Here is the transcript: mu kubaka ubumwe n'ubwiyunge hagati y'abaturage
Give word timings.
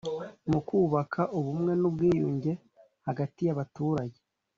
mu 0.49 0.59
kubaka 0.67 1.21
ubumwe 1.39 1.71
n'ubwiyunge 1.81 2.51
hagati 3.07 3.41
y'abaturage 3.47 4.19